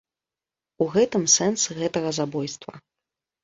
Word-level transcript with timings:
У 0.85 0.87
гэтым 0.95 1.23
сэнс 1.35 1.67
гэтага 1.79 2.17
забойства. 2.23 2.73